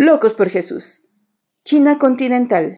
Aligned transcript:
Locos 0.00 0.32
por 0.34 0.48
Jesús. 0.48 1.02
China 1.64 1.98
continental. 1.98 2.76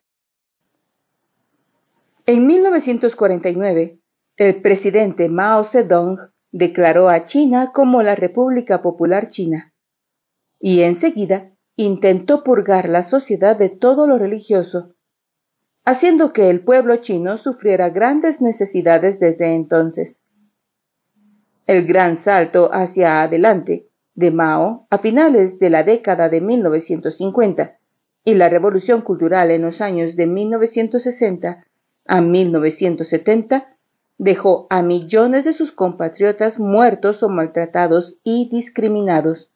En 2.24 2.46
1949, 2.46 4.00
el 4.38 4.62
presidente 4.62 5.28
Mao 5.28 5.62
Zedong 5.62 6.16
declaró 6.50 7.10
a 7.10 7.26
China 7.26 7.72
como 7.74 8.02
la 8.02 8.14
República 8.14 8.80
Popular 8.80 9.28
China 9.28 9.74
y 10.58 10.80
enseguida 10.80 11.52
intentó 11.76 12.42
purgar 12.42 12.88
la 12.88 13.02
sociedad 13.02 13.58
de 13.58 13.68
todo 13.68 14.06
lo 14.06 14.16
religioso, 14.16 14.94
haciendo 15.84 16.32
que 16.32 16.48
el 16.48 16.64
pueblo 16.64 16.96
chino 17.02 17.36
sufriera 17.36 17.90
grandes 17.90 18.40
necesidades 18.40 19.20
desde 19.20 19.54
entonces. 19.54 20.22
El 21.66 21.86
gran 21.86 22.16
salto 22.16 22.70
hacia 22.72 23.20
adelante 23.20 23.89
de 24.20 24.30
Mao 24.30 24.86
a 24.90 24.98
finales 24.98 25.58
de 25.58 25.70
la 25.70 25.82
década 25.82 26.28
de 26.28 26.40
1950 26.40 27.78
y 28.24 28.34
la 28.34 28.48
revolución 28.48 29.00
cultural 29.00 29.50
en 29.50 29.62
los 29.62 29.80
años 29.80 30.14
de 30.14 30.26
1960 30.26 31.64
a 32.06 32.20
1970 32.20 33.76
dejó 34.18 34.66
a 34.68 34.82
millones 34.82 35.44
de 35.44 35.54
sus 35.54 35.72
compatriotas 35.72 36.60
muertos 36.60 37.22
o 37.22 37.30
maltratados 37.30 38.18
y 38.22 38.50
discriminados. 38.50 39.48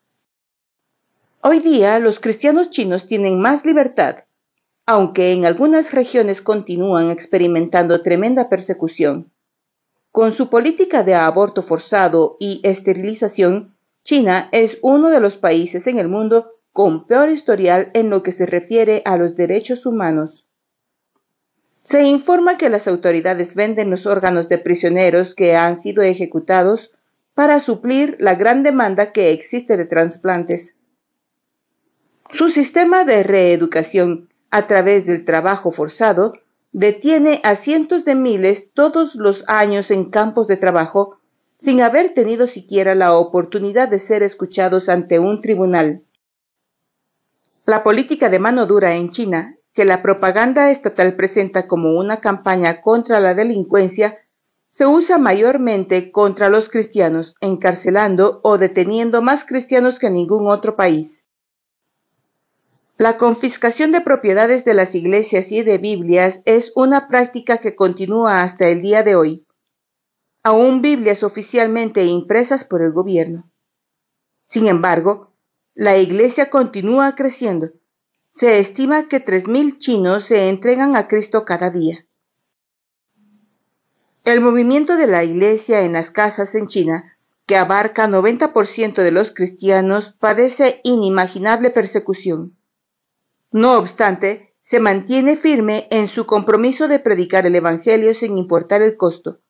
Hoy 1.43 1.61
día 1.61 1.99
los 1.99 2.19
cristianos 2.19 2.71
chinos 2.71 3.07
tienen 3.07 3.39
más 3.39 3.67
libertad, 3.67 4.25
aunque 4.87 5.33
en 5.33 5.45
algunas 5.45 5.93
regiones 5.93 6.41
continúan 6.41 7.11
experimentando 7.11 8.01
tremenda 8.01 8.49
persecución. 8.49 9.31
Con 10.11 10.33
su 10.33 10.49
política 10.49 11.03
de 11.03 11.15
aborto 11.15 11.63
forzado 11.63 12.39
y 12.41 12.61
esterilización, 12.63 13.74
China 14.05 14.51
es 14.53 14.79
uno 14.83 15.09
de 15.09 15.19
los 15.19 15.37
países 15.37 15.87
en 15.87 15.99
el 15.99 16.09
mundo 16.09 16.53
con 16.73 17.07
peor 17.07 17.31
historial 17.31 17.91
en 17.95 18.11
lo 18.11 18.23
que 18.23 18.33
se 18.33 18.45
refiere 18.45 19.01
a 19.07 19.17
los 19.17 19.35
derechos 19.35 19.87
humanos. 19.87 20.47
Se 21.85 22.03
informa 22.03 22.59
que 22.59 22.69
las 22.69 22.87
autoridades 22.87 23.55
venden 23.55 23.91
los 23.91 24.05
órganos 24.07 24.49
de 24.49 24.59
prisioneros 24.59 25.35
que 25.35 25.57
han 25.57 25.79
sido 25.79 26.03
ejecutados 26.03 26.93
para 27.35 27.61
suplir 27.61 28.17
la 28.21 28.35
gran 28.35 28.63
demanda 28.63 29.11
que 29.13 29.31
existe 29.33 29.77
de 29.77 29.87
trasplantes. 29.87 30.75
Su 32.31 32.51
sistema 32.51 33.05
de 33.05 33.23
reeducación 33.23 34.29
a 34.51 34.67
través 34.67 35.07
del 35.07 35.25
trabajo 35.25 35.71
forzado 35.71 36.35
detiene 36.73 37.41
a 37.43 37.55
cientos 37.55 38.05
de 38.05 38.15
miles 38.15 38.71
todos 38.75 39.15
los 39.15 39.45
años 39.47 39.91
en 39.91 40.11
campos 40.11 40.47
de 40.47 40.57
trabajo 40.57 41.19
sin 41.59 41.81
haber 41.81 42.15
tenido 42.15 42.47
siquiera 42.47 42.95
la 42.95 43.17
oportunidad 43.17 43.89
de 43.89 43.99
ser 43.99 44.23
escuchados 44.23 44.89
ante 44.89 45.19
un 45.19 45.41
tribunal. 45.41 46.03
La 47.67 47.83
política 47.83 48.29
de 48.29 48.39
mano 48.39 48.67
dura 48.67 48.95
en 48.95 49.11
China, 49.11 49.57
que 49.73 49.85
la 49.85 50.03
propaganda 50.03 50.71
estatal 50.71 51.17
presenta 51.17 51.67
como 51.67 51.95
una 51.95 52.21
campaña 52.21 52.81
contra 52.81 53.21
la 53.21 53.35
delincuencia, 53.35 54.19
se 54.71 54.87
usa 54.87 55.19
mayormente 55.19 56.11
contra 56.11 56.49
los 56.49 56.69
cristianos, 56.69 57.35
encarcelando 57.41 58.41
o 58.43 58.59
deteniendo 58.59 59.23
más 59.23 59.45
cristianos 59.45 59.99
que 59.99 60.11
ningún 60.11 60.49
otro 60.49 60.77
país. 60.77 61.25
La 62.97 63.17
confiscación 63.17 63.91
de 63.91 64.01
propiedades 64.01 64.65
de 64.65 64.75
las 64.75 64.95
iglesias 64.95 65.51
y 65.51 65.63
de 65.63 65.79
Biblias 65.79 66.43
es 66.45 66.73
una 66.77 67.09
práctica 67.09 67.59
que 67.59 67.75
continúa 67.75 68.43
hasta 68.43 68.69
el 68.69 68.83
día 68.83 69.03
de 69.03 69.17
hoy 69.17 69.44
aún 70.45 70.83
Biblias 70.83 71.23
oficialmente 71.23 72.05
impresas 72.05 72.65
por 72.65 72.83
el 72.83 72.93
gobierno. 72.93 73.51
Sin 74.47 74.67
embargo, 74.67 75.33
la 75.75 75.97
Iglesia 75.97 76.51
continúa 76.51 77.15
creciendo. 77.15 77.71
Se 78.33 78.59
estima 78.59 79.09
que 79.09 79.25
3.000 79.25 79.79
chinos 79.79 80.27
se 80.27 80.51
entregan 80.51 80.97
a 80.97 81.09
Cristo 81.09 81.47
cada 81.47 81.71
día. 81.71 82.05
El 84.25 84.43
movimiento 84.43 84.99
de 84.99 85.07
la 85.07 85.25
Iglesia 85.25 85.81
en 85.81 85.95
las 85.95 86.11
casas 86.11 86.55
en 86.55 86.67
China, 86.67 87.17
que 87.47 87.57
abarca 87.57 88.07
90% 88.07 89.03
de 89.03 89.11
los 89.11 89.31
cristianos, 89.31 90.15
padece 90.19 90.81
inimaginable 90.85 91.71
persecución. 91.71 92.55
No 93.51 93.79
obstante, 93.79 94.55
se 94.63 94.79
mantiene 94.79 95.37
firme 95.37 95.89
en 95.91 96.09
su 96.09 96.27
compromiso 96.27 96.87
de 96.87 96.99
predicar 96.99 97.47
el 97.47 97.55
Evangelio 97.55 98.13
sin 98.13 98.37
importar 98.37 98.83
el 98.83 98.97
costo 98.97 99.41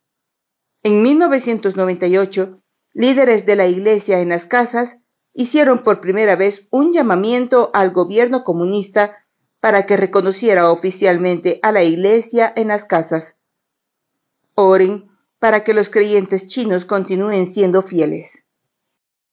en 0.85 1.03
1998, 1.03 2.61
líderes 2.93 3.47
de 3.47 3.57
la 3.57 3.67
Iglesia 3.67 4.21
en 4.21 4.29
las 4.29 4.45
casas 4.45 4.99
hicieron 5.33 5.83
por 5.83 6.03
primera 6.03 6.37
vez 6.37 6.69
un 6.71 6.93
llamamiento 6.93 7.71
al 7.73 7.91
gobierno 7.91 8.45
comunista 8.45 9.25
para 9.61 9.87
que 9.87 9.97
reconociera 9.97 10.71
oficialmente 10.71 11.59
a 11.63 11.73
la 11.73 11.83
Iglesia 11.83 12.53
en 12.55 12.69
las 12.69 12.85
casas. 12.85 13.35
Oren 14.55 15.09
para 15.39 15.65
que 15.65 15.73
los 15.73 15.89
creyentes 15.89 16.47
chinos 16.47 16.85
continúen 16.85 17.47
siendo 17.47 17.83
fieles. 17.83 18.44